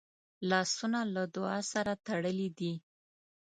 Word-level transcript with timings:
لاسونه 0.49 0.99
له 1.15 1.23
دعا 1.35 1.59
سره 1.71 1.93
تړلي 2.05 2.49
دي 2.57 2.73